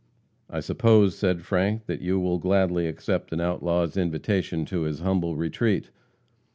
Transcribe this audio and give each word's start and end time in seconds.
"'I 0.49 0.61
suppose,' 0.61 1.15
said 1.15 1.43
Frank, 1.43 1.85
'that 1.85 2.01
you 2.01 2.19
will 2.19 2.41
accept 2.79 3.31
an 3.33 3.39
outlaw's 3.39 3.95
invitation 3.97 4.65
to 4.65 4.81
his 4.81 5.01
humble 5.01 5.35
retreat?' 5.35 5.91